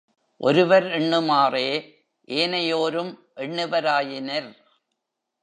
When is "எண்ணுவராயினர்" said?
3.35-4.49